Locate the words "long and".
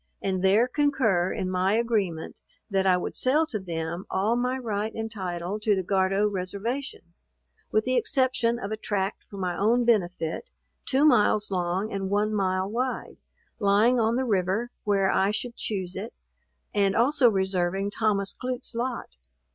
11.51-12.09